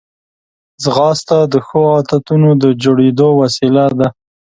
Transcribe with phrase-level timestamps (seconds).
[0.83, 4.07] ځغاسته د ښو عادتونو د جوړېدو وسیله ده